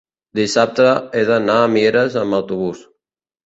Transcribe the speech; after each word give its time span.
dissabte 0.37 0.87
he 1.19 1.23
d'anar 1.29 1.59
a 1.59 1.69
Mieres 1.77 2.21
amb 2.25 2.41
autobús. 2.41 2.85